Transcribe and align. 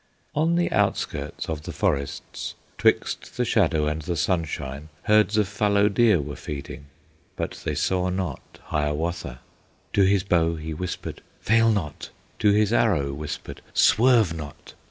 On 0.33 0.55
the 0.55 0.71
outskirts 0.71 1.47
of 1.47 1.61
the 1.61 1.71
forests, 1.71 2.55
'Twixt 2.79 3.37
the 3.37 3.45
shadow 3.45 3.85
and 3.85 4.01
the 4.01 4.15
sunshine, 4.15 4.89
Herds 5.03 5.37
of 5.37 5.47
fallow 5.47 5.89
deer 5.89 6.19
were 6.19 6.35
feeding, 6.35 6.85
But 7.35 7.61
they 7.63 7.75
saw 7.75 8.09
not 8.09 8.57
Hiawatha; 8.63 9.41
To 9.93 10.01
his 10.01 10.23
bow 10.23 10.55
he 10.55 10.73
whispered, 10.73 11.21
"Fail 11.39 11.71
not!" 11.71 12.09
To 12.39 12.49
his 12.51 12.73
arrow 12.73 13.13
whispered, 13.13 13.61
"Swerve 13.75 14.33
not!" 14.33 14.73